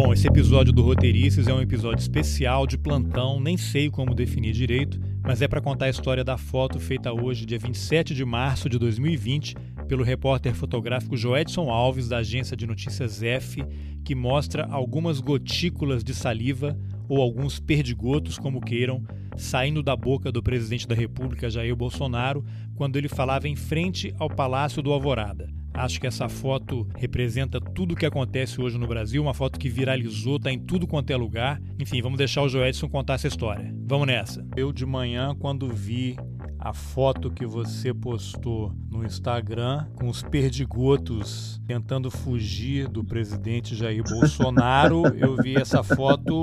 Bom, 0.00 0.12
esse 0.12 0.28
episódio 0.28 0.72
do 0.72 0.80
Roteiristas 0.80 1.48
é 1.48 1.52
um 1.52 1.60
episódio 1.60 2.00
especial 2.00 2.68
de 2.68 2.78
plantão, 2.78 3.40
nem 3.40 3.56
sei 3.56 3.90
como 3.90 4.14
definir 4.14 4.52
direito, 4.52 5.00
mas 5.24 5.42
é 5.42 5.48
para 5.48 5.60
contar 5.60 5.86
a 5.86 5.90
história 5.90 6.22
da 6.22 6.38
foto 6.38 6.78
feita 6.78 7.12
hoje, 7.12 7.44
dia 7.44 7.58
27 7.58 8.14
de 8.14 8.24
março 8.24 8.68
de 8.68 8.78
2020, 8.78 9.56
pelo 9.88 10.04
repórter 10.04 10.54
fotográfico 10.54 11.16
Joedson 11.16 11.68
Alves, 11.68 12.08
da 12.08 12.18
agência 12.18 12.56
de 12.56 12.64
notícias 12.64 13.24
F, 13.24 13.64
que 14.04 14.14
mostra 14.14 14.68
algumas 14.70 15.18
gotículas 15.18 16.04
de 16.04 16.14
saliva 16.14 16.78
ou 17.08 17.20
alguns 17.20 17.58
perdigotos, 17.58 18.38
como 18.38 18.60
queiram, 18.60 19.02
saindo 19.36 19.82
da 19.82 19.96
boca 19.96 20.30
do 20.30 20.40
presidente 20.40 20.86
da 20.86 20.94
República, 20.94 21.50
Jair 21.50 21.74
Bolsonaro, 21.74 22.44
quando 22.76 22.94
ele 22.94 23.08
falava 23.08 23.48
em 23.48 23.56
frente 23.56 24.14
ao 24.16 24.30
Palácio 24.30 24.80
do 24.80 24.92
Alvorada. 24.92 25.57
Acho 25.78 26.00
que 26.00 26.08
essa 26.08 26.28
foto 26.28 26.88
representa 26.96 27.60
tudo 27.60 27.92
o 27.92 27.96
que 27.96 28.04
acontece 28.04 28.60
hoje 28.60 28.76
no 28.76 28.86
Brasil, 28.88 29.22
uma 29.22 29.32
foto 29.32 29.60
que 29.60 29.68
viralizou, 29.68 30.40
tá 30.40 30.50
em 30.50 30.58
tudo 30.58 30.88
quanto 30.88 31.12
é 31.12 31.16
lugar. 31.16 31.62
Enfim, 31.78 32.02
vamos 32.02 32.18
deixar 32.18 32.42
o 32.42 32.48
Joedson 32.48 32.88
contar 32.88 33.14
essa 33.14 33.28
história. 33.28 33.72
Vamos 33.86 34.08
nessa. 34.08 34.44
Eu 34.56 34.72
de 34.72 34.84
manhã, 34.84 35.36
quando 35.38 35.68
vi 35.68 36.16
a 36.58 36.72
foto 36.72 37.30
que 37.30 37.46
você 37.46 37.94
postou 37.94 38.74
no 38.90 39.04
Instagram 39.04 39.86
com 39.94 40.08
os 40.08 40.22
perdigotos 40.22 41.60
tentando 41.66 42.10
fugir 42.10 42.88
do 42.88 43.04
presidente 43.04 43.76
Jair 43.76 44.02
Bolsonaro. 44.08 45.06
Eu 45.16 45.36
vi 45.36 45.56
essa 45.56 45.82
foto, 45.82 46.42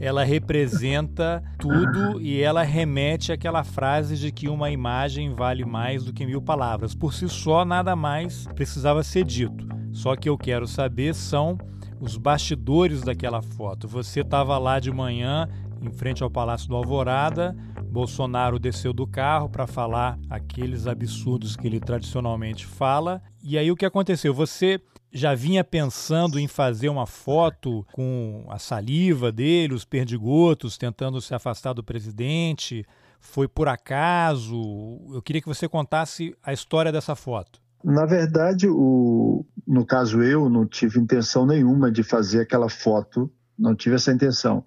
ela 0.00 0.24
representa 0.24 1.42
tudo 1.58 2.20
e 2.20 2.40
ela 2.40 2.62
remete 2.62 3.30
àquela 3.30 3.62
frase 3.62 4.16
de 4.16 4.32
que 4.32 4.48
uma 4.48 4.70
imagem 4.70 5.32
vale 5.34 5.64
mais 5.64 6.04
do 6.04 6.12
que 6.12 6.26
mil 6.26 6.42
palavras. 6.42 6.94
Por 6.94 7.14
si 7.14 7.28
só, 7.28 7.64
nada 7.64 7.94
mais 7.94 8.46
precisava 8.54 9.02
ser 9.02 9.24
dito. 9.24 9.68
Só 9.92 10.16
que 10.16 10.28
eu 10.28 10.36
quero 10.36 10.66
saber 10.66 11.14
são 11.14 11.56
os 12.00 12.16
bastidores 12.16 13.02
daquela 13.02 13.40
foto. 13.40 13.86
Você 13.86 14.20
estava 14.20 14.58
lá 14.58 14.80
de 14.80 14.90
manhã 14.90 15.48
em 15.80 15.90
frente 15.92 16.22
ao 16.22 16.30
Palácio 16.30 16.68
do 16.68 16.74
Alvorada. 16.74 17.56
Bolsonaro 17.92 18.58
desceu 18.58 18.90
do 18.90 19.06
carro 19.06 19.50
para 19.50 19.66
falar 19.66 20.18
aqueles 20.30 20.86
absurdos 20.86 21.54
que 21.54 21.66
ele 21.66 21.78
tradicionalmente 21.78 22.64
fala. 22.66 23.22
E 23.42 23.58
aí 23.58 23.70
o 23.70 23.76
que 23.76 23.84
aconteceu? 23.84 24.32
Você 24.32 24.80
já 25.12 25.34
vinha 25.34 25.62
pensando 25.62 26.40
em 26.40 26.48
fazer 26.48 26.88
uma 26.88 27.06
foto 27.06 27.86
com 27.92 28.46
a 28.48 28.58
saliva 28.58 29.30
dele, 29.30 29.74
os 29.74 29.84
perdigotos, 29.84 30.78
tentando 30.78 31.20
se 31.20 31.34
afastar 31.34 31.74
do 31.74 31.84
presidente? 31.84 32.86
Foi 33.20 33.46
por 33.46 33.68
acaso? 33.68 34.98
Eu 35.12 35.20
queria 35.20 35.42
que 35.42 35.48
você 35.48 35.68
contasse 35.68 36.34
a 36.42 36.50
história 36.50 36.90
dessa 36.90 37.14
foto. 37.14 37.60
Na 37.84 38.06
verdade, 38.06 38.66
o, 38.68 39.44
no 39.66 39.84
caso 39.84 40.22
eu 40.22 40.48
não 40.48 40.66
tive 40.66 40.98
intenção 40.98 41.44
nenhuma 41.44 41.92
de 41.92 42.02
fazer 42.02 42.40
aquela 42.40 42.70
foto, 42.70 43.30
não 43.58 43.74
tive 43.74 43.96
essa 43.96 44.10
intenção 44.10 44.64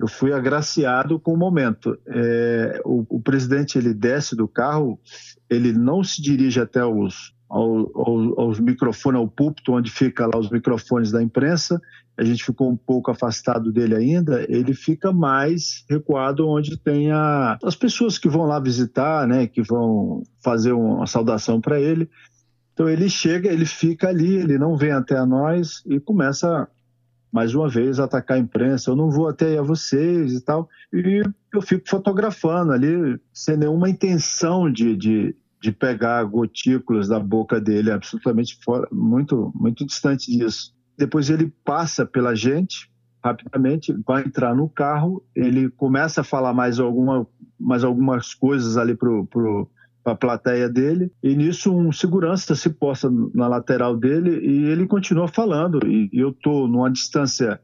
eu 0.00 0.08
fui 0.08 0.32
agraciado 0.32 1.20
com 1.20 1.34
o 1.34 1.36
momento. 1.36 1.96
É, 2.06 2.80
o, 2.86 3.04
o, 3.06 3.20
presidente 3.20 3.76
ele 3.76 3.92
desce 3.92 4.34
do 4.34 4.48
carro, 4.48 4.98
ele 5.48 5.74
não 5.74 6.02
se 6.02 6.22
dirige 6.22 6.58
até 6.58 6.82
os, 6.82 7.34
ao, 7.46 7.90
ao, 7.94 8.40
aos 8.40 8.58
microfones, 8.58 9.20
ao 9.20 9.28
púlpito 9.28 9.74
onde 9.74 9.90
fica 9.90 10.26
lá 10.26 10.38
os 10.38 10.48
microfones 10.50 11.12
da 11.12 11.22
imprensa. 11.22 11.78
A 12.16 12.24
gente 12.24 12.42
ficou 12.42 12.70
um 12.70 12.76
pouco 12.76 13.10
afastado 13.10 13.70
dele 13.70 13.94
ainda. 13.94 14.46
Ele 14.48 14.72
fica 14.72 15.12
mais 15.12 15.84
recuado 15.88 16.48
onde 16.48 16.78
tem 16.78 17.12
a, 17.12 17.58
as 17.62 17.76
pessoas 17.76 18.16
que 18.16 18.28
vão 18.28 18.46
lá 18.46 18.58
visitar, 18.58 19.28
né, 19.28 19.46
que 19.46 19.60
vão 19.62 20.22
fazer 20.42 20.72
uma 20.72 21.06
saudação 21.06 21.60
para 21.60 21.78
ele. 21.78 22.08
Então 22.72 22.88
ele 22.88 23.10
chega, 23.10 23.52
ele 23.52 23.66
fica 23.66 24.08
ali, 24.08 24.36
ele 24.36 24.56
não 24.56 24.78
vem 24.78 24.92
até 24.92 25.22
nós 25.26 25.82
e 25.84 26.00
começa 26.00 26.66
mais 27.32 27.54
uma 27.54 27.68
vez 27.68 28.00
atacar 28.00 28.36
a 28.36 28.40
imprensa, 28.40 28.90
eu 28.90 28.96
não 28.96 29.10
vou 29.10 29.28
até 29.28 29.58
a 29.58 29.62
vocês 29.62 30.32
e 30.32 30.40
tal. 30.40 30.68
E 30.92 31.22
eu 31.52 31.62
fico 31.62 31.88
fotografando 31.88 32.72
ali, 32.72 33.18
sem 33.32 33.56
nenhuma 33.56 33.88
intenção 33.88 34.70
de, 34.70 34.96
de, 34.96 35.36
de 35.60 35.72
pegar 35.72 36.24
gotículas 36.24 37.08
da 37.08 37.20
boca 37.20 37.60
dele, 37.60 37.90
absolutamente 37.90 38.58
fora, 38.62 38.88
muito, 38.90 39.52
muito 39.54 39.86
distante 39.86 40.30
disso. 40.36 40.74
Depois 40.98 41.30
ele 41.30 41.52
passa 41.64 42.04
pela 42.04 42.34
gente, 42.34 42.90
rapidamente, 43.22 43.94
vai 44.06 44.22
entrar 44.22 44.54
no 44.54 44.68
carro, 44.68 45.22
ele 45.34 45.70
começa 45.70 46.22
a 46.22 46.24
falar 46.24 46.52
mais, 46.52 46.80
alguma, 46.80 47.26
mais 47.58 47.84
algumas 47.84 48.34
coisas 48.34 48.76
ali 48.76 48.94
pro, 48.94 49.26
pro 49.26 49.70
para 50.02 50.14
a 50.14 50.16
plateia 50.16 50.68
dele, 50.68 51.12
e 51.22 51.34
nisso 51.34 51.74
um 51.74 51.92
segurança 51.92 52.54
se 52.54 52.70
posta 52.70 53.10
na 53.34 53.46
lateral 53.46 53.96
dele 53.96 54.38
e 54.40 54.64
ele 54.64 54.86
continua 54.86 55.28
falando. 55.28 55.86
E 55.86 56.08
eu 56.12 56.30
estou 56.30 56.66
numa 56.66 56.90
distância 56.90 57.60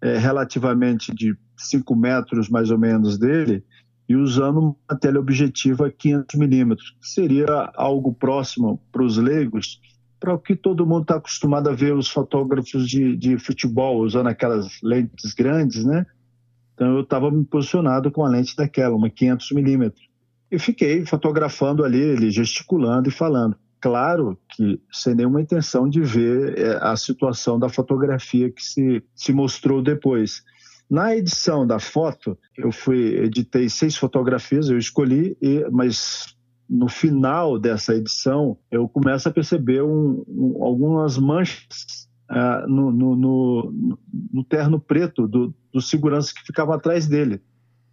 é, 0.00 0.18
relativamente 0.18 1.14
de 1.14 1.36
5 1.56 1.94
metros 1.96 2.48
mais 2.48 2.70
ou 2.70 2.78
menos 2.78 3.18
dele 3.18 3.64
e 4.08 4.14
usando 4.14 4.76
uma 4.88 4.98
teleobjetiva 4.98 5.90
500 5.90 6.38
milímetros, 6.38 6.96
que 7.00 7.08
seria 7.08 7.72
algo 7.74 8.14
próximo 8.14 8.80
para 8.92 9.02
os 9.02 9.16
leigos, 9.16 9.80
para 10.20 10.34
o 10.34 10.38
que 10.38 10.54
todo 10.54 10.86
mundo 10.86 11.02
está 11.02 11.16
acostumado 11.16 11.68
a 11.68 11.74
ver 11.74 11.94
os 11.94 12.08
fotógrafos 12.08 12.88
de, 12.88 13.16
de 13.16 13.38
futebol 13.38 14.00
usando 14.00 14.28
aquelas 14.28 14.80
lentes 14.82 15.34
grandes, 15.34 15.84
né? 15.84 16.06
Então 16.74 16.94
eu 16.94 17.00
estava 17.00 17.30
me 17.30 17.44
posicionado 17.44 18.10
com 18.10 18.24
a 18.24 18.28
lente 18.28 18.54
daquela, 18.54 18.94
uma 18.94 19.10
500 19.10 19.52
milímetros 19.52 20.06
e 20.50 20.58
fiquei 20.58 21.04
fotografando 21.04 21.84
ali, 21.84 22.00
ele 22.00 22.30
gesticulando 22.30 23.08
e 23.08 23.12
falando. 23.12 23.56
Claro 23.80 24.38
que 24.48 24.80
sem 24.90 25.14
nenhuma 25.14 25.40
intenção 25.40 25.88
de 25.88 26.00
ver 26.00 26.58
é, 26.58 26.78
a 26.80 26.96
situação 26.96 27.58
da 27.58 27.68
fotografia 27.68 28.50
que 28.50 28.62
se, 28.62 29.02
se 29.14 29.32
mostrou 29.32 29.82
depois. 29.82 30.42
Na 30.88 31.14
edição 31.16 31.66
da 31.66 31.78
foto, 31.78 32.38
eu 32.56 32.70
fui 32.70 33.16
editei 33.16 33.68
seis 33.68 33.96
fotografias, 33.96 34.68
eu 34.68 34.78
escolhi, 34.78 35.36
e, 35.42 35.66
mas 35.70 36.36
no 36.68 36.88
final 36.88 37.58
dessa 37.58 37.94
edição 37.94 38.56
eu 38.70 38.88
começo 38.88 39.28
a 39.28 39.32
perceber 39.32 39.82
um, 39.82 40.24
um, 40.28 40.64
algumas 40.64 41.18
manchas 41.18 42.08
uh, 42.30 42.68
no, 42.68 42.90
no, 42.90 43.16
no, 43.16 43.98
no, 44.32 44.44
terno 44.44 44.80
preto 44.80 45.28
do, 45.28 45.54
do 45.72 45.80
segurança 45.80 46.32
que 46.34 46.44
ficava 46.44 46.74
atrás 46.74 47.06
dele 47.06 47.40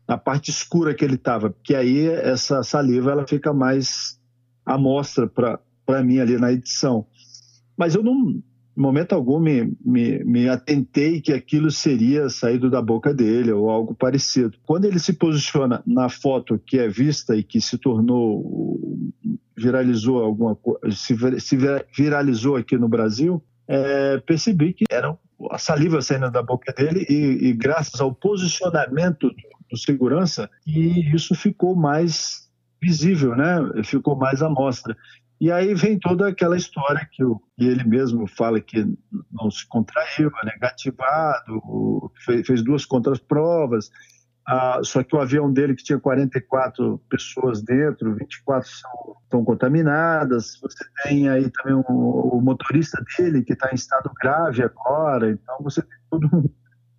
na 0.07 0.17
parte 0.17 0.49
escura 0.49 0.93
que 0.93 1.03
ele 1.03 1.15
estava, 1.15 1.49
porque 1.49 1.75
aí 1.75 2.07
essa 2.07 2.61
saliva 2.63 3.11
ela 3.11 3.27
fica 3.27 3.53
mais 3.53 4.19
à 4.65 4.77
mostra 4.77 5.27
para 5.27 6.03
mim 6.03 6.19
ali 6.19 6.37
na 6.37 6.51
edição. 6.51 7.05
Mas 7.77 7.95
eu 7.95 8.03
em 8.75 8.81
momento 8.81 9.13
algum, 9.13 9.39
me, 9.39 9.71
me, 9.85 10.23
me 10.23 10.49
atentei 10.49 11.21
que 11.21 11.31
aquilo 11.31 11.69
seria 11.69 12.27
saído 12.27 12.71
da 12.71 12.81
boca 12.81 13.13
dele 13.13 13.51
ou 13.51 13.69
algo 13.69 13.93
parecido. 13.93 14.57
Quando 14.65 14.85
ele 14.85 14.97
se 14.97 15.13
posiciona 15.13 15.83
na 15.85 16.09
foto 16.09 16.59
que 16.59 16.79
é 16.79 16.87
vista 16.87 17.35
e 17.35 17.43
que 17.43 17.61
se 17.61 17.77
tornou, 17.77 18.99
viralizou 19.55 20.23
alguma 20.23 20.57
se, 20.91 21.15
se 21.39 21.57
viralizou 21.95 22.55
aqui 22.55 22.75
no 22.75 22.89
Brasil, 22.89 23.43
é, 23.67 24.17
percebi 24.19 24.73
que 24.73 24.85
era 24.89 25.15
a 25.51 25.57
saliva 25.57 26.01
saindo 26.01 26.31
da 26.31 26.41
boca 26.41 26.73
dele 26.73 27.05
e, 27.07 27.49
e 27.49 27.53
graças 27.53 28.01
ao 28.01 28.13
posicionamento 28.13 29.29
segurança, 29.77 30.49
e 30.65 31.13
isso 31.15 31.35
ficou 31.35 31.75
mais 31.75 32.49
visível, 32.81 33.35
né? 33.35 33.83
Ficou 33.83 34.15
mais 34.15 34.41
à 34.41 34.49
mostra. 34.49 34.95
E 35.39 35.51
aí 35.51 35.73
vem 35.73 35.99
toda 35.99 36.27
aquela 36.27 36.55
história 36.55 37.07
que, 37.11 37.23
que 37.57 37.65
ele 37.65 37.83
mesmo 37.83 38.27
fala 38.27 38.61
que 38.61 38.85
não 39.31 39.51
se 39.51 39.67
contraiu, 39.67 40.31
é 40.41 40.45
negativado, 40.45 42.11
fez, 42.25 42.47
fez 42.47 42.63
duas 42.63 42.85
contraprovas, 42.85 43.89
ah, 44.45 44.81
só 44.83 45.01
que 45.03 45.15
o 45.15 45.21
avião 45.21 45.51
dele, 45.51 45.75
que 45.75 45.83
tinha 45.83 45.99
44 45.99 46.97
pessoas 47.09 47.61
dentro, 47.61 48.13
24 48.15 48.69
são, 48.69 48.91
estão 49.23 49.45
contaminadas. 49.45 50.59
Você 50.61 50.83
tem 51.03 51.29
aí 51.29 51.49
também 51.49 51.73
o, 51.73 52.37
o 52.37 52.41
motorista 52.41 53.01
dele, 53.17 53.43
que 53.43 53.53
está 53.53 53.71
em 53.71 53.75
estado 53.75 54.11
grave 54.21 54.61
agora. 54.61 55.31
Então, 55.31 55.57
você 55.61 55.81
tem 55.81 55.97
todo 56.09 56.27
um, 56.33 56.49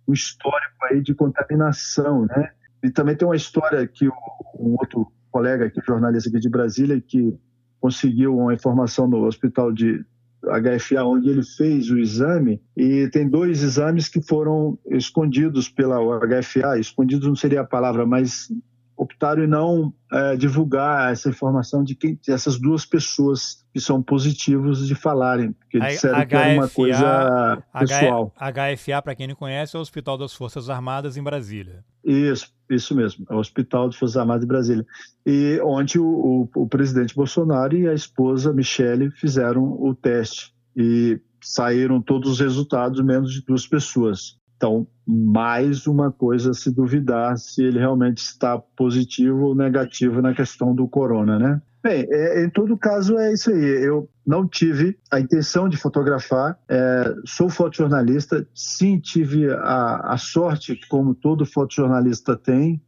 um 0.07 0.13
histórico 0.13 0.85
aí 0.89 1.01
de 1.01 1.13
contaminação, 1.13 2.25
né? 2.25 2.51
E 2.85 2.91
também 2.91 3.15
tem 3.15 3.27
uma 3.27 3.35
história 3.35 3.87
que 3.87 4.07
um 4.07 4.75
outro 4.79 5.11
colega, 5.31 5.65
aqui, 5.65 5.81
jornalista 5.85 6.29
aqui 6.29 6.39
de 6.39 6.49
Brasília, 6.49 7.01
que 7.01 7.35
conseguiu 7.81 8.37
uma 8.37 8.53
informação 8.53 9.07
no 9.07 9.25
hospital 9.25 9.73
de 9.73 10.05
HFA, 10.43 11.03
onde 11.03 11.29
ele 11.29 11.43
fez 11.43 11.89
o 11.89 11.97
exame, 11.97 12.61
e 12.77 13.09
tem 13.09 13.27
dois 13.27 13.63
exames 13.63 14.07
que 14.07 14.21
foram 14.21 14.77
escondidos 14.91 15.67
pela 15.67 15.97
HFA. 16.19 16.77
Escondidos 16.79 17.27
não 17.27 17.35
seria 17.35 17.61
a 17.61 17.65
palavra, 17.65 18.05
mas 18.05 18.51
optaram 18.97 19.43
em 19.43 19.47
não 19.47 19.93
é, 20.11 20.35
divulgar 20.35 21.11
essa 21.11 21.29
informação 21.29 21.83
de 21.83 21.95
quem 21.95 22.19
essas 22.27 22.59
duas 22.59 22.85
pessoas 22.85 23.65
que 23.73 23.79
são 23.79 24.01
positivos 24.01 24.87
de 24.87 24.95
falarem, 24.95 25.51
porque 25.51 25.79
disseram 25.79 26.19
HFA, 26.19 26.25
que 26.25 26.35
era 26.35 26.53
uma 26.53 26.69
coisa 26.69 27.63
pessoal. 27.79 28.33
HFA, 28.37 29.01
para 29.01 29.15
quem 29.15 29.27
não 29.27 29.35
conhece, 29.35 29.75
é 29.75 29.79
o 29.79 29.81
Hospital 29.81 30.17
das 30.17 30.33
Forças 30.33 30.69
Armadas 30.69 31.17
em 31.17 31.23
Brasília. 31.23 31.83
Isso, 32.03 32.53
isso 32.69 32.95
mesmo, 32.95 33.25
é 33.29 33.33
o 33.33 33.39
Hospital 33.39 33.87
das 33.87 33.97
Forças 33.97 34.17
Armadas 34.17 34.43
em 34.43 34.47
Brasília. 34.47 34.85
E 35.25 35.59
onde 35.63 35.99
o, 35.99 36.05
o, 36.55 36.61
o 36.63 36.67
presidente 36.67 37.15
Bolsonaro 37.15 37.75
e 37.75 37.87
a 37.87 37.93
esposa 37.93 38.53
Michele 38.53 39.11
fizeram 39.11 39.63
o 39.63 39.93
teste 39.93 40.53
e 40.75 41.19
saíram 41.41 42.01
todos 42.01 42.31
os 42.31 42.39
resultados, 42.39 43.03
menos 43.03 43.33
de 43.33 43.41
duas 43.41 43.67
pessoas. 43.67 44.37
Então, 44.57 44.87
mais 45.05 45.85
uma 45.85 46.11
coisa 46.11 46.51
a 46.51 46.53
se 46.53 46.71
duvidar 46.71 47.37
se 47.37 47.63
ele 47.63 47.79
realmente 47.79 48.19
está 48.19 48.57
positivo 48.57 49.47
ou 49.47 49.55
negativo 49.55 50.21
na 50.21 50.33
questão 50.33 50.73
do 50.73 50.87
corona, 50.87 51.37
né? 51.37 51.61
Bem, 51.83 52.07
é, 52.09 52.43
em 52.43 52.49
todo 52.49 52.75
caso 52.75 53.15
é 53.19 53.31
isso 53.31 53.51
aí. 53.51 53.85
Eu 53.85 54.09
não 54.25 54.47
tive 54.47 54.97
a 55.11 55.19
intenção 55.19 55.69
de 55.69 55.77
fotografar, 55.77 56.57
é, 56.67 57.13
sou 57.25 57.47
fotojornalista, 57.47 58.47
sim 58.55 58.99
tive 58.99 59.51
a, 59.51 60.13
a 60.13 60.17
sorte, 60.17 60.79
como 60.89 61.13
todo 61.13 61.45
fotojornalista 61.45 62.35
tem, 62.35 62.81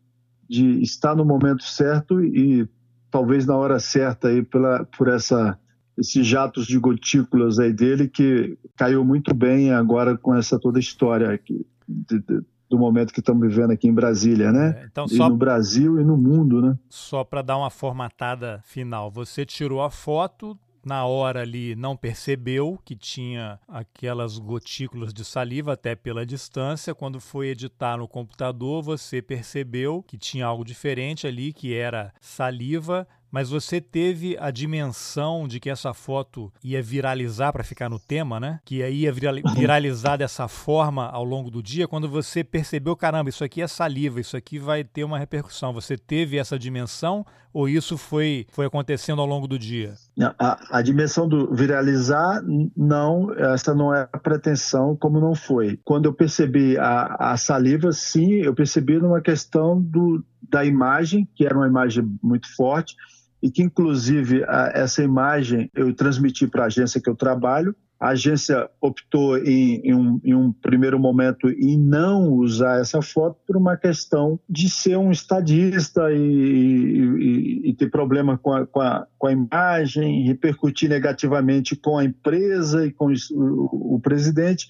de 0.50 0.82
estar 0.82 1.16
no 1.16 1.24
momento 1.24 1.64
certo 1.64 2.24
e 2.24 2.68
talvez 3.12 3.46
na 3.46 3.56
hora 3.56 3.80
certa 3.80 4.30
aí 4.30 4.42
pela, 4.42 4.86
por 4.98 5.10
essa 5.10 5.60
esses 5.98 6.26
jatos 6.26 6.68
de 6.68 6.78
gotículas 6.78 7.60
aí 7.60 7.74
dele 7.74 8.08
que 8.08 8.58
caiu 8.76 9.04
muito 9.04 9.34
bem 9.34 9.72
agora 9.72 10.18
com 10.18 10.36
essa 10.36 10.60
toda 10.60 10.80
história 10.80 11.32
aqui, 11.32 11.66
de, 11.88 12.20
de, 12.20 12.42
do 12.70 12.78
momento 12.78 13.14
que 13.14 13.20
estamos 13.20 13.48
vivendo 13.48 13.72
aqui 13.72 13.88
em 13.88 13.94
Brasília, 13.94 14.52
né? 14.52 14.82
É, 14.82 14.86
então, 14.86 15.06
e 15.10 15.18
no 15.18 15.36
Brasil 15.36 16.00
e 16.00 16.04
no 16.04 16.18
mundo, 16.18 16.62
né? 16.62 16.78
Só 16.90 17.24
para 17.24 17.42
dar 17.42 17.58
uma 17.58 17.70
formatada 17.70 18.62
final, 18.66 19.10
você 19.10 19.46
tirou 19.46 19.82
a 19.82 19.90
foto 19.90 20.58
na 20.88 21.06
hora 21.06 21.42
ali 21.42 21.76
não 21.76 21.98
percebeu 21.98 22.80
que 22.86 22.96
tinha 22.96 23.60
aquelas 23.68 24.38
gotículas 24.38 25.14
de 25.14 25.26
saliva 25.26 25.74
até 25.74 25.96
pela 25.96 26.26
distância. 26.26 26.96
Quando 26.96 27.20
foi 27.20 27.50
editar 27.50 27.98
no 27.98 28.08
computador, 28.08 28.82
você 28.82 29.22
percebeu 29.22 30.02
que 30.02 30.18
tinha 30.18 30.46
algo 30.46 30.64
diferente 30.64 31.28
ali, 31.28 31.52
que 31.52 31.74
era 31.74 32.14
saliva 32.22 33.06
mas 33.32 33.50
você 33.50 33.82
teve 33.82 34.38
a 34.40 34.52
dimensão 34.52 35.48
de 35.48 35.60
que 35.60 35.70
essa 35.70 35.94
foto 35.94 36.52
ia 36.64 36.82
viralizar 36.82 37.52
para 37.52 37.64
ficar 37.64 37.90
no 37.90 38.00
tema, 38.00 38.40
né? 38.40 38.60
Que 38.64 38.88
ia 38.88 39.12
viralizar 39.12 40.18
dessa 40.18 40.48
forma 40.48 41.06
ao 41.08 41.24
longo 41.24 41.52
do 41.52 41.62
dia, 41.62 41.88
quando 41.88 42.10
você 42.10 42.44
percebeu, 42.44 42.96
caramba, 42.96 43.30
isso 43.30 43.44
aqui 43.44 43.62
é 43.62 43.68
saliva, 43.68 44.20
isso 44.20 44.38
aqui 44.38 44.60
vai 44.60 44.84
ter 44.84 45.04
uma 45.04 45.20
repercussão. 45.20 45.74
Você 45.74 45.98
teve 45.98 46.38
essa 46.38 46.58
dimensão 46.58 47.26
ou 47.54 47.68
isso 47.68 47.98
foi, 47.98 48.46
foi 48.52 48.68
acontecendo 48.68 49.20
ao 49.20 49.28
longo 49.28 49.48
do 49.48 49.58
dia? 49.58 49.96
A, 50.38 50.78
a 50.78 50.82
dimensão 50.82 51.28
do 51.28 51.54
viralizar, 51.54 52.44
não, 52.76 53.34
essa 53.34 53.74
não 53.74 53.94
é 53.94 54.08
a 54.14 54.18
pretensão, 54.20 54.96
como 54.96 55.20
não 55.20 55.34
foi. 55.34 55.80
Quando 55.84 56.06
eu 56.06 56.14
percebi 56.14 56.78
a, 56.78 57.32
a 57.32 57.38
saliva, 57.38 57.92
sim, 57.92 58.34
eu 58.34 58.54
percebi 58.54 59.00
numa 59.00 59.22
questão 59.22 59.82
do, 59.82 60.24
da 60.48 60.64
imagem, 60.64 61.28
que 61.36 61.46
era 61.46 61.58
uma 61.58 61.68
imagem 61.68 62.08
muito 62.22 62.48
forte, 62.56 62.96
e 63.42 63.52
que 63.52 63.62
inclusive 63.62 64.44
essa 64.74 65.04
imagem 65.04 65.70
eu 65.76 65.94
transmiti 65.94 66.48
para 66.48 66.64
a 66.64 66.68
agência 66.68 67.02
que 67.02 67.10
eu 67.10 67.16
trabalho. 67.16 67.76
A 68.00 68.10
agência 68.10 68.70
optou 68.80 69.40
em, 69.40 69.82
em, 69.84 69.94
um, 69.96 70.22
em, 70.24 70.36
um, 70.36 70.52
primeiro 70.52 71.00
momento 71.00 71.50
em 71.50 71.76
não 71.80 72.32
usar 72.32 72.80
essa 72.80 73.02
foto 73.02 73.40
por 73.46 73.58
uma 73.58 73.76
questão 73.76 74.40
de 74.48 74.70
ser 74.70 74.98
um 74.98 75.12
estadista 75.12 76.12
e, 76.12 76.16
e, 76.16 77.70
e 77.70 77.74
ter 77.74 77.90
problema 77.90 78.38
com 78.38 78.54
a, 78.54 78.68
com, 78.68 78.82
a, 78.82 79.08
com 79.18 79.28
a, 79.28 79.32
imagem, 79.32 80.28
repercutir 80.28 80.88
negativamente 80.88 81.76
com 81.76 81.98
a 81.98 82.06
empresa 82.06 82.86
e 82.86 82.92
com 82.92 83.12
o, 83.32 83.96
o 83.96 84.00
presidente. 84.00 84.68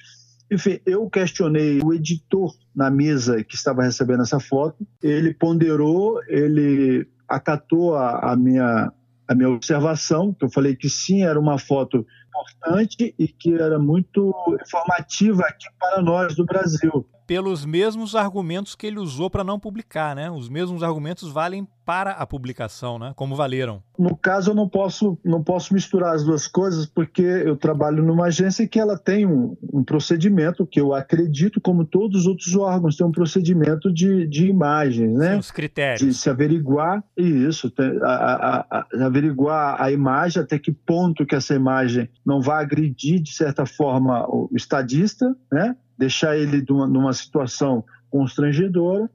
Enfim, 0.49 0.79
eu 0.85 1.09
questionei 1.09 1.81
o 1.83 1.93
editor 1.93 2.53
na 2.73 2.89
mesa 2.89 3.43
que 3.43 3.55
estava 3.55 3.83
recebendo 3.83 4.23
essa 4.23 4.39
foto. 4.39 4.87
Ele 5.03 5.33
ponderou, 5.33 6.21
ele 6.29 7.05
acatou 7.27 7.95
a, 7.95 8.31
a, 8.31 8.35
minha, 8.35 8.91
a 9.27 9.35
minha 9.35 9.49
observação, 9.49 10.33
que 10.33 10.45
eu 10.45 10.49
falei 10.49 10.75
que 10.75 10.89
sim, 10.89 11.23
era 11.23 11.39
uma 11.39 11.57
foto 11.57 12.05
importante 12.41 13.15
e 13.17 13.27
que 13.27 13.53
era 13.53 13.79
muito 13.79 14.33
informativa 14.61 15.43
aqui 15.43 15.67
para 15.79 16.01
nós 16.01 16.35
do 16.35 16.45
Brasil 16.45 17.05
pelos 17.27 17.65
mesmos 17.65 18.15
argumentos 18.15 18.73
que 18.73 18.87
ele 18.87 18.99
usou 18.99 19.29
para 19.29 19.43
não 19.43 19.59
publicar, 19.59 20.15
né? 20.15 20.31
Os 20.31 20.47
mesmos 20.47 20.81
argumentos 20.81 21.29
valem 21.29 21.67
para 21.85 22.11
a 22.11 22.25
publicação, 22.25 22.99
né? 22.99 23.13
Como 23.15 23.35
valeram. 23.35 23.81
No 23.97 24.15
caso, 24.15 24.51
eu 24.51 24.55
não 24.55 24.67
posso, 24.67 25.17
não 25.23 25.41
posso 25.41 25.73
misturar 25.73 26.15
as 26.15 26.23
duas 26.23 26.45
coisas, 26.45 26.85
porque 26.85 27.21
eu 27.21 27.55
trabalho 27.55 28.03
numa 28.03 28.25
agência 28.25 28.67
que 28.67 28.77
ela 28.77 28.97
tem 28.97 29.25
um, 29.25 29.55
um 29.73 29.83
procedimento 29.83 30.65
que 30.65 30.81
eu 30.81 30.93
acredito, 30.93 31.61
como 31.61 31.85
todos 31.85 32.21
os 32.21 32.27
outros 32.27 32.55
órgãos, 32.55 32.97
tem 32.97 33.07
um 33.07 33.11
procedimento 33.11 33.91
de, 33.93 34.27
de 34.27 34.47
imagens, 34.47 35.13
né? 35.13 35.33
Sim, 35.33 35.39
os 35.39 35.51
critérios. 35.51 35.99
De 36.01 36.13
se 36.13 36.29
averiguar 36.29 37.01
isso, 37.15 37.71
a, 38.03 38.05
a, 38.05 38.65
a, 38.69 39.05
averiguar 39.05 39.81
a 39.81 39.91
imagem, 39.91 40.43
até 40.43 40.59
que 40.59 40.71
ponto 40.71 41.25
que 41.25 41.35
essa 41.35 41.55
imagem 41.55 42.09
não 42.27 42.41
vai 42.41 42.61
agredir, 42.61 43.21
de 43.21 43.33
certa 43.33 43.65
forma, 43.65 44.27
o 44.27 44.49
estadista, 44.53 45.33
né? 45.49 45.77
deixar 45.97 46.37
ele 46.37 46.61
numa 46.67 47.13
situação 47.13 47.85
constrangedora, 48.09 49.09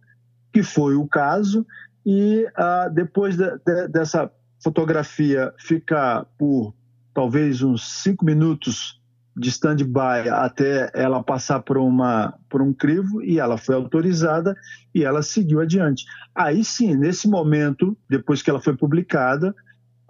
que 0.51 0.63
foi 0.63 0.95
o 0.95 1.07
caso, 1.07 1.67
e 2.07 2.49
ah, 2.57 2.89
depois 2.89 3.37
de, 3.37 3.45
de, 3.59 3.89
dessa 3.89 4.33
fotografia 4.65 5.53
ficar 5.59 6.25
por 6.39 6.75
talvez 7.13 7.63
uns 7.63 8.03
cinco 8.03 8.25
minutos 8.25 8.99
de 9.37 9.51
stand-by 9.51 10.31
até 10.31 10.91
ela 10.95 11.23
passar 11.23 11.61
por, 11.61 11.77
uma, 11.77 12.35
por 12.49 12.63
um 12.63 12.73
crivo 12.73 13.23
e 13.23 13.39
ela 13.39 13.59
foi 13.59 13.75
autorizada 13.75 14.57
e 14.95 15.05
ela 15.05 15.23
seguiu 15.23 15.61
adiante. 15.61 16.05
Aí 16.35 16.65
sim, 16.65 16.97
nesse 16.97 17.29
momento, 17.29 17.97
depois 18.09 18.41
que 18.41 18.49
ela 18.49 18.61
foi 18.61 18.75
publicada, 18.75 19.55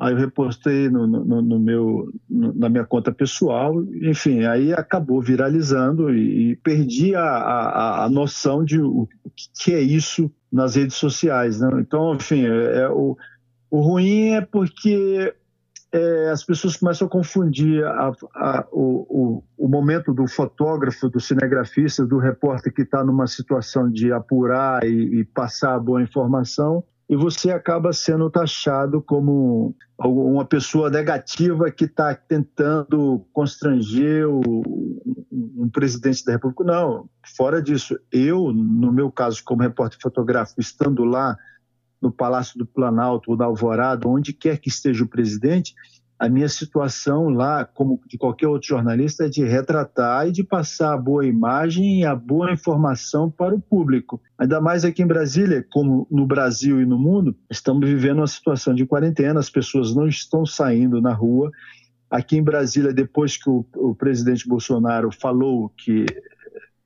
Aí 0.03 0.15
eu 0.15 0.19
repostei 0.19 0.91
no, 0.91 1.07
no, 1.07 1.41
no 1.41 1.61
meu, 1.61 2.13
no, 2.29 2.53
na 2.55 2.69
minha 2.69 2.85
conta 2.85 3.13
pessoal, 3.13 3.81
enfim, 4.03 4.45
aí 4.45 4.73
acabou 4.73 5.23
viralizando 5.23 6.13
e, 6.13 6.51
e 6.51 6.57
perdi 6.57 7.15
a, 7.15 7.23
a, 7.23 8.05
a, 8.05 8.11
noção 8.11 8.65
de 8.65 8.81
o, 8.81 9.09
que 9.63 9.73
é 9.73 9.81
isso 9.81 10.29
nas 10.53 10.75
redes 10.75 10.97
sociais. 10.97 11.61
Né? 11.61 11.71
Então, 11.79 12.17
enfim, 12.17 12.45
é, 12.45 12.81
é, 12.81 12.89
o, 12.89 13.17
o 13.71 13.81
ruim 13.81 14.31
é 14.31 14.41
porque 14.41 15.33
é, 15.93 16.31
as 16.31 16.43
pessoas 16.43 16.77
começam 16.77 17.07
a 17.07 17.11
confundir 17.11 17.85
a, 17.85 18.13
a, 18.35 18.67
o, 18.73 19.07
o, 19.09 19.45
o, 19.57 19.69
momento 19.69 20.13
do 20.13 20.27
fotógrafo, 20.27 21.09
do 21.09 21.21
cinegrafista, 21.21 22.05
do 22.05 22.19
repórter 22.19 22.75
que 22.75 22.83
está 22.83 23.05
numa 23.05 23.29
situação 23.29 23.89
de 23.89 24.13
apurar 24.13 24.83
e, 24.83 25.21
e, 25.21 25.25
passar 25.25 25.77
a 25.77 25.79
boa 25.79 26.03
informação 26.03 26.83
e 27.09 27.17
você 27.17 27.51
acaba 27.51 27.93
sendo 27.93 28.31
taxado 28.31 29.03
como 29.03 29.75
uma 29.99 30.45
pessoa 30.45 30.89
negativa 30.89 31.71
que 31.71 31.85
está 31.85 32.15
tentando 32.15 33.25
constranger 33.33 34.29
o, 34.29 34.41
um 35.31 35.69
presidente 35.69 36.25
da 36.25 36.33
República. 36.33 36.65
Não, 36.65 37.09
fora 37.37 37.63
disso, 37.63 37.99
eu, 38.11 38.53
no 38.53 38.93
meu 38.93 39.11
caso, 39.11 39.43
como 39.45 39.63
repórter 39.63 39.99
fotográfico, 40.01 40.61
estando 40.61 41.05
lá 41.05 41.37
no 42.01 42.11
Palácio 42.11 42.59
do 42.59 42.67
Planalto 42.67 43.31
ou 43.31 43.37
na 43.37 43.45
Alvorada, 43.45 44.09
onde 44.09 44.33
quer 44.33 44.59
que 44.59 44.69
esteja 44.69 45.05
o 45.05 45.09
presidente, 45.09 45.75
a 46.23 46.29
minha 46.29 46.49
situação 46.49 47.31
lá, 47.31 47.65
como 47.65 48.01
de 48.07 48.17
qualquer 48.17 48.47
outro 48.47 48.69
jornalista, 48.69 49.27
é 49.27 49.29
de 49.29 49.43
retratar 49.43 50.29
e 50.29 50.31
de 50.31 50.45
passar 50.45 50.95
a 50.95 50.97
boa 50.97 51.27
imagem 51.27 51.99
e 51.99 52.07
a 52.07 52.15
boa 52.15 52.53
informação 52.53 53.29
para 53.29 53.53
o 53.53 53.61
público. 53.61 54.23
Ainda 54.39 54.61
mais 54.61 54.85
aqui 54.85 55.03
em 55.03 55.07
Brasília, 55.07 55.67
como 55.73 56.07
no 56.09 56.25
Brasil 56.25 56.81
e 56.81 56.87
no 56.87 56.97
mundo, 56.97 57.37
estamos 57.51 57.89
vivendo 57.89 58.19
uma 58.19 58.29
situação 58.29 58.73
de 58.73 58.87
quarentena, 58.87 59.41
as 59.41 59.51
pessoas 59.51 59.97
não 59.97 60.07
estão 60.07 60.47
saindo 60.47 61.01
na 61.01 61.13
rua. 61.13 61.51
Aqui 62.09 62.37
em 62.37 62.43
Brasília, 62.45 62.93
depois 62.93 63.37
que 63.37 63.51
o, 63.51 63.67
o 63.75 63.93
presidente 63.93 64.49
Bolsonaro 64.49 65.11
falou 65.11 65.71
que 65.77 66.07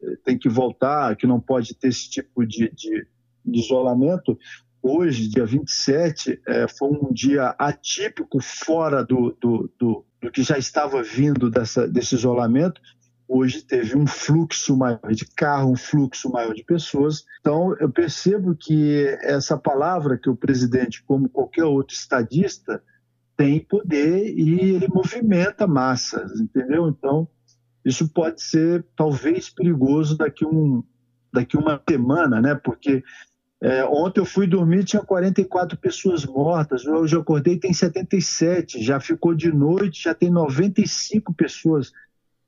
eh, 0.03 0.17
tem 0.25 0.39
que 0.39 0.49
voltar, 0.49 1.15
que 1.15 1.27
não 1.27 1.39
pode 1.39 1.75
ter 1.75 1.89
esse 1.89 2.09
tipo 2.09 2.47
de, 2.47 2.73
de, 2.75 3.07
de 3.45 3.61
isolamento, 3.61 4.39
hoje, 4.83 5.29
dia 5.29 5.45
27, 5.45 6.41
é, 6.47 6.69
foi 6.69 6.89
um 6.89 7.13
dia 7.13 7.55
atípico, 7.59 8.41
fora 8.41 9.05
do, 9.05 9.37
do, 9.41 9.71
do, 9.79 10.07
do 10.21 10.31
que 10.31 10.43
já 10.43 10.59
estava 10.59 11.03
vindo 11.03 11.51
dessa, 11.51 11.87
desse 11.87 12.15
isolamento. 12.15 12.81
Hoje 13.29 13.63
teve 13.63 13.97
um 13.97 14.07
fluxo 14.07 14.77
maior 14.77 15.13
de 15.13 15.27
carro, 15.27 15.73
um 15.73 15.77
fluxo 15.77 16.31
maior 16.31 16.55
de 16.55 16.63
pessoas. 16.63 17.25
Então, 17.41 17.77
eu 17.81 17.91
percebo 17.91 18.55
que 18.55 19.05
essa 19.23 19.59
palavra 19.59 20.17
que 20.17 20.31
o 20.31 20.37
presidente, 20.37 21.03
como 21.03 21.29
qualquer 21.29 21.65
outro 21.65 21.95
estadista, 21.95 22.83
tem 23.37 23.61
poder 23.61 24.33
e 24.37 24.61
ele 24.77 24.89
movimenta 24.89 25.67
massas, 25.67 26.41
entendeu? 26.41 26.89
Então, 26.89 27.29
isso 27.85 28.09
pode 28.09 28.43
ser 28.43 28.85
talvez 28.97 29.51
perigoso 29.51 30.17
daqui 30.17 30.45
um 30.45 30.83
daqui 31.33 31.57
uma 31.57 31.81
semana, 31.89 32.41
né? 32.41 32.55
Porque 32.55 33.03
é, 33.61 33.85
ontem 33.85 34.21
eu 34.21 34.27
fui 34.27 34.47
dormir, 34.47 34.85
tinha 34.85 35.03
44 35.03 35.79
pessoas 35.79 36.27
mortas. 36.27 36.87
Hoje 36.87 37.17
eu 37.17 37.21
acordei, 37.21 37.59
tem 37.59 37.73
77. 37.73 38.83
Já 38.83 39.01
ficou 39.01 39.35
de 39.35 39.51
noite, 39.51 40.05
já 40.05 40.15
tem 40.15 40.31
95 40.31 41.33
pessoas. 41.33 41.93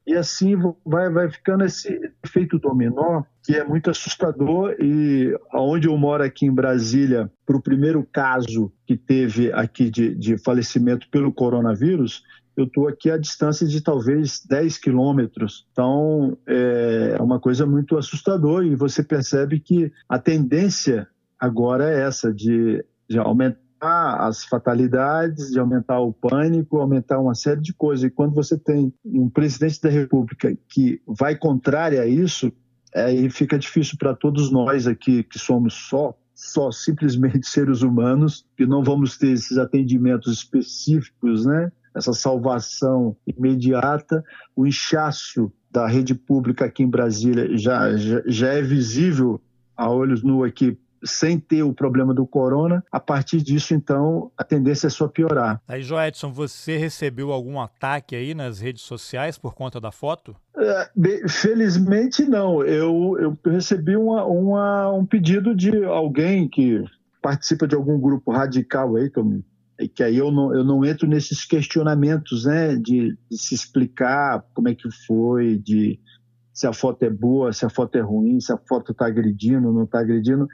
E 0.07 0.15
assim 0.15 0.55
vai, 0.85 1.11
vai 1.11 1.31
ficando 1.31 1.65
esse 1.65 2.12
efeito 2.25 2.59
dominó, 2.59 3.23
que 3.43 3.55
é 3.55 3.65
muito 3.65 3.91
assustador. 3.91 4.75
E 4.81 5.35
onde 5.53 5.88
eu 5.88 5.97
moro 5.97 6.23
aqui 6.23 6.47
em 6.47 6.53
Brasília, 6.53 7.31
para 7.47 7.57
o 7.57 7.62
primeiro 7.62 8.07
caso 8.12 8.73
que 8.87 8.97
teve 8.97 9.50
aqui 9.53 9.91
de, 9.91 10.15
de 10.15 10.37
falecimento 10.38 11.09
pelo 11.11 11.33
coronavírus, 11.33 12.23
eu 12.59 12.65
estou 12.65 12.88
aqui 12.88 13.09
a 13.09 13.17
distância 13.17 13.65
de 13.65 13.81
talvez 13.81 14.45
10 14.45 14.79
quilômetros. 14.79 15.65
Então, 15.71 16.37
é, 16.45 17.15
é 17.17 17.23
uma 17.23 17.38
coisa 17.38 17.65
muito 17.65 17.97
assustadora 17.97 18.67
e 18.67 18.75
você 18.75 19.00
percebe 19.00 19.61
que 19.61 19.93
a 20.09 20.19
tendência 20.19 21.07
agora 21.38 21.88
é 21.88 22.03
essa, 22.03 22.35
de, 22.35 22.85
de 23.09 23.17
aumentar 23.17 23.61
as 23.81 24.45
fatalidades, 24.45 25.53
de 25.53 25.61
aumentar 25.61 26.00
o 26.00 26.12
pânico, 26.12 26.79
aumentar 26.79 27.21
uma 27.21 27.37
série 27.37 27.61
de 27.61 27.73
coisas. 27.73 28.05
E 28.05 28.11
quando 28.11 28.35
você 28.35 28.59
tem 28.59 28.93
um 29.05 29.31
presidente 29.31 29.81
da 29.81 29.88
República 29.88 30.53
que 30.69 31.00
vai 31.07 31.37
contrário 31.37 32.00
a 32.00 32.07
isso, 32.07 32.53
aí 32.93 33.31
fica 33.31 33.57
difícil 33.57 33.97
para 33.97 34.17
todos 34.17 34.50
nós 34.50 34.88
aqui 34.88 35.23
que 35.23 35.38
somos 35.38 35.75
só 35.75 36.12
só 36.35 36.71
simplesmente 36.71 37.47
seres 37.50 37.83
humanos, 37.83 38.47
que 38.57 38.65
não 38.65 38.83
vamos 38.83 39.19
ter 39.19 39.33
esses 39.33 39.59
atendimentos 39.59 40.33
específicos, 40.33 41.45
né? 41.45 41.71
Essa 41.99 42.12
salvação 42.12 43.17
imediata. 43.26 44.25
O 44.57 44.67
inchaço 44.67 45.52
da 45.71 45.87
rede 45.87 46.14
pública 46.14 46.64
aqui 46.64 46.83
em 46.83 46.88
Brasília 46.88 47.57
já, 47.57 47.97
já, 47.97 48.23
já 48.26 48.49
é 48.55 48.62
visível 48.62 49.40
a 49.76 49.90
olhos 49.90 50.23
nu 50.23 50.43
aqui 50.43 50.78
sem 51.05 51.38
ter 51.38 51.62
o 51.62 51.73
problema 51.73 52.12
do 52.12 52.26
corona, 52.26 52.85
a 52.90 52.99
partir 52.99 53.40
disso, 53.40 53.75
então, 53.75 54.31
a 54.37 54.45
tendência 54.45 54.88
é 54.88 54.90
só 54.90 55.07
piorar. 55.07 55.61
Aí, 55.69 55.83
Joedson, 55.83 56.33
você 56.33 56.76
recebeu 56.76 57.33
algum 57.33 57.61
ataque 57.61 58.17
aí 58.17 58.35
nas 58.35 58.61
redes 58.61 58.83
sociais 58.83 59.38
por 59.38 59.55
conta 59.55 59.81
da 59.81 59.93
foto? 59.93 60.35
É, 60.57 60.90
bem, 60.95 61.28
felizmente 61.28 62.25
não. 62.25 62.64
Eu, 62.64 63.17
eu 63.21 63.52
recebi 63.52 63.97
uma, 63.97 64.25
uma, 64.25 64.93
um 64.93 65.07
pedido 65.07 65.55
de 65.55 65.85
alguém 65.85 66.49
que 66.49 66.83
participa 67.23 67.67
de 67.67 67.75
algum 67.75 67.99
grupo 67.99 68.33
radical 68.33 68.97
aí, 68.97 69.11
que, 69.11 69.19
eu, 69.19 69.43
que 69.87 70.03
aí 70.03 70.17
eu 70.17 70.33
não, 70.33 70.53
eu 70.53 70.65
não 70.65 70.85
entro 70.85 71.07
nesses 71.07 71.45
questionamentos, 71.45 72.47
né, 72.47 72.75
de, 72.75 73.17
de 73.31 73.39
se 73.39 73.55
explicar 73.55 74.45
como 74.55 74.69
é 74.69 74.75
que 74.75 74.91
foi, 75.07 75.57
de 75.59 76.01
se 76.53 76.67
a 76.67 76.73
foto 76.73 77.05
é 77.05 77.11
boa, 77.11 77.53
se 77.53 77.65
a 77.65 77.69
foto 77.69 77.97
é 77.97 78.01
ruim, 78.01 78.41
se 78.41 78.53
a 78.53 78.57
foto 78.57 78.91
está 78.91 79.07
agredindo, 79.07 79.73
não 79.73 79.85
está 79.85 80.01
agredindo 80.01 80.49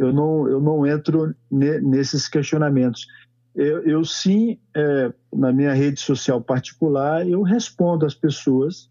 eu 0.00 0.14
não, 0.14 0.48
eu 0.48 0.60
não 0.62 0.86
entro 0.86 1.34
ne, 1.50 1.78
nesses 1.78 2.26
questionamentos. 2.26 3.06
Eu, 3.54 3.82
eu 3.82 4.02
sim, 4.02 4.58
é, 4.74 5.12
na 5.30 5.52
minha 5.52 5.74
rede 5.74 6.00
social 6.00 6.40
particular, 6.40 7.28
eu 7.28 7.42
respondo 7.42 8.06
às 8.06 8.14
pessoas 8.14 8.88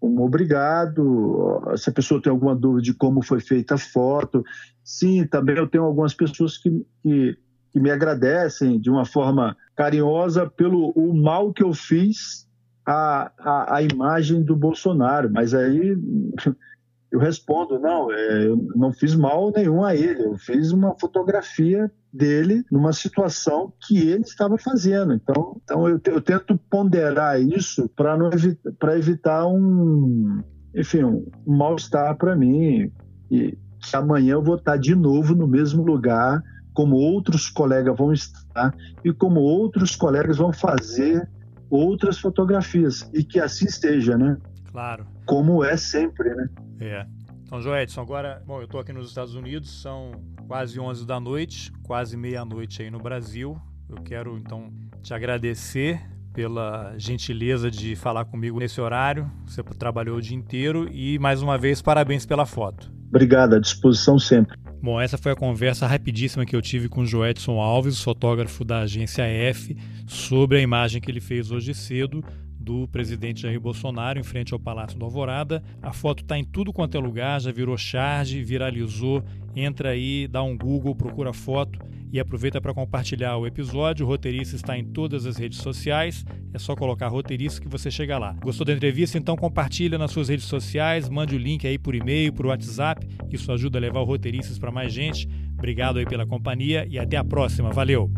como 0.00 0.24
obrigado. 0.24 1.62
Se 1.76 1.88
a 1.88 1.92
pessoa 1.92 2.20
tem 2.20 2.32
alguma 2.32 2.56
dúvida 2.56 2.82
de 2.82 2.94
como 2.94 3.22
foi 3.22 3.38
feita 3.38 3.76
a 3.76 3.78
foto, 3.78 4.42
sim, 4.82 5.24
também 5.24 5.56
eu 5.56 5.68
tenho 5.68 5.84
algumas 5.84 6.14
pessoas 6.14 6.58
que, 6.58 6.84
que, 7.00 7.38
que 7.72 7.80
me 7.80 7.90
agradecem 7.90 8.80
de 8.80 8.90
uma 8.90 9.04
forma 9.04 9.56
carinhosa 9.76 10.48
pelo 10.48 10.90
o 10.90 11.14
mal 11.14 11.52
que 11.52 11.62
eu 11.62 11.72
fiz 11.72 12.48
à, 12.84 13.30
à, 13.38 13.76
à 13.76 13.82
imagem 13.82 14.42
do 14.42 14.56
Bolsonaro. 14.56 15.30
Mas 15.30 15.54
aí 15.54 15.96
eu 17.10 17.18
respondo, 17.18 17.78
não, 17.78 18.12
é, 18.12 18.46
eu 18.46 18.56
não 18.74 18.92
fiz 18.92 19.14
mal 19.14 19.52
nenhum 19.54 19.84
a 19.84 19.94
ele, 19.94 20.24
eu 20.24 20.36
fiz 20.36 20.70
uma 20.70 20.94
fotografia 20.98 21.90
dele 22.12 22.64
numa 22.70 22.92
situação 22.92 23.72
que 23.86 23.98
ele 23.98 24.22
estava 24.22 24.56
fazendo. 24.58 25.12
Então, 25.12 25.60
então 25.62 25.88
eu, 25.88 26.00
eu 26.06 26.20
tento 26.20 26.58
ponderar 26.70 27.40
isso 27.40 27.88
para 27.96 28.16
evitar, 28.32 28.96
evitar 28.96 29.46
um, 29.46 30.42
enfim, 30.74 31.04
um, 31.04 31.26
mal-estar 31.46 32.16
para 32.16 32.36
mim. 32.36 32.90
E 33.30 33.56
amanhã 33.92 34.34
eu 34.34 34.42
vou 34.42 34.56
estar 34.56 34.76
de 34.76 34.94
novo 34.94 35.34
no 35.34 35.48
mesmo 35.48 35.82
lugar, 35.82 36.42
como 36.72 36.96
outros 36.96 37.48
colegas 37.48 37.96
vão 37.96 38.12
estar 38.12 38.74
e 39.04 39.12
como 39.12 39.40
outros 39.40 39.96
colegas 39.96 40.36
vão 40.38 40.52
fazer 40.52 41.28
outras 41.68 42.18
fotografias. 42.18 43.08
E 43.12 43.22
que 43.22 43.38
assim 43.38 43.66
esteja, 43.66 44.16
né? 44.18 44.36
Claro. 44.70 45.06
Como 45.26 45.64
é 45.64 45.76
sempre, 45.76 46.34
né? 46.34 46.48
É. 46.80 47.06
Então, 47.44 47.60
Joedson, 47.60 48.00
agora, 48.00 48.42
bom, 48.46 48.58
eu 48.58 48.64
estou 48.64 48.80
aqui 48.80 48.92
nos 48.92 49.08
Estados 49.08 49.34
Unidos, 49.34 49.82
são 49.82 50.12
quase 50.46 50.78
11 50.78 51.04
da 51.04 51.18
noite, 51.18 51.72
quase 51.82 52.16
meia-noite 52.16 52.82
aí 52.82 52.90
no 52.90 52.98
Brasil. 52.98 53.60
Eu 53.88 53.96
quero, 53.96 54.38
então, 54.38 54.72
te 55.02 55.12
agradecer 55.12 56.00
pela 56.32 56.94
gentileza 56.96 57.70
de 57.70 57.96
falar 57.96 58.24
comigo 58.24 58.58
nesse 58.60 58.80
horário. 58.80 59.28
Você 59.44 59.62
trabalhou 59.64 60.18
o 60.18 60.22
dia 60.22 60.36
inteiro 60.36 60.88
e, 60.92 61.18
mais 61.18 61.42
uma 61.42 61.58
vez, 61.58 61.82
parabéns 61.82 62.24
pela 62.24 62.46
foto. 62.46 62.92
Obrigado, 63.08 63.54
à 63.54 63.58
disposição 63.58 64.16
sempre. 64.18 64.56
Bom, 64.82 64.98
essa 64.98 65.18
foi 65.18 65.32
a 65.32 65.36
conversa 65.36 65.86
rapidíssima 65.86 66.46
que 66.46 66.56
eu 66.56 66.62
tive 66.62 66.88
com 66.88 67.02
o 67.02 67.06
Joedson 67.06 67.60
Alves, 67.60 68.00
fotógrafo 68.00 68.64
da 68.64 68.80
agência 68.80 69.24
F, 69.24 69.76
sobre 70.06 70.56
a 70.56 70.60
imagem 70.60 71.02
que 71.02 71.10
ele 71.10 71.20
fez 71.20 71.50
hoje 71.50 71.74
cedo 71.74 72.24
do 72.60 72.86
presidente 72.88 73.42
Jair 73.42 73.58
Bolsonaro 73.58 74.20
em 74.20 74.22
frente 74.22 74.52
ao 74.52 74.60
Palácio 74.60 74.98
do 74.98 75.04
Alvorada. 75.04 75.62
A 75.80 75.92
foto 75.92 76.22
está 76.22 76.38
em 76.38 76.44
tudo 76.44 76.72
quanto 76.72 76.96
é 76.96 77.00
lugar, 77.00 77.40
já 77.40 77.50
virou 77.50 77.76
charge, 77.78 78.42
viralizou. 78.42 79.24
Entra 79.56 79.90
aí, 79.90 80.28
dá 80.28 80.42
um 80.42 80.56
Google, 80.56 80.94
procura 80.94 81.30
a 81.30 81.32
foto 81.32 81.78
e 82.12 82.20
aproveita 82.20 82.60
para 82.60 82.74
compartilhar 82.74 83.36
o 83.36 83.46
episódio. 83.46 84.04
O 84.04 84.08
Roteirista 84.08 84.56
está 84.56 84.76
em 84.76 84.84
todas 84.84 85.26
as 85.26 85.36
redes 85.36 85.58
sociais. 85.58 86.24
É 86.52 86.58
só 86.58 86.76
colocar 86.76 87.08
Roteirista 87.08 87.60
que 87.60 87.68
você 87.68 87.90
chega 87.90 88.18
lá. 88.18 88.36
Gostou 88.42 88.66
da 88.66 88.72
entrevista? 88.72 89.16
Então 89.16 89.36
compartilha 89.36 89.96
nas 89.96 90.10
suas 90.10 90.28
redes 90.28 90.44
sociais, 90.44 91.08
mande 91.08 91.34
o 91.34 91.38
link 91.38 91.66
aí 91.66 91.78
por 91.78 91.94
e-mail, 91.94 92.32
por 92.32 92.46
WhatsApp. 92.46 93.06
Isso 93.30 93.50
ajuda 93.50 93.78
a 93.78 93.80
levar 93.80 94.00
o 94.00 94.04
Roteiristas 94.04 94.58
para 94.58 94.70
mais 94.70 94.92
gente. 94.92 95.28
Obrigado 95.56 95.98
aí 95.98 96.04
pela 96.04 96.26
companhia 96.26 96.86
e 96.88 96.98
até 96.98 97.16
a 97.16 97.24
próxima. 97.24 97.70
Valeu! 97.70 98.10